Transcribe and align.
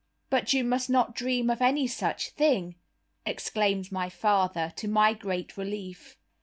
"But 0.31 0.51
you 0.51 0.63
must 0.63 0.89
not 0.89 1.13
dream 1.13 1.51
of 1.51 1.61
any 1.61 1.85
such 1.85 2.31
thing," 2.31 2.73
exclaimed 3.23 3.91
my 3.91 4.09
father, 4.09 4.73
to 4.77 4.87
my 4.87 5.13
great 5.13 5.55
relief. 5.57 6.17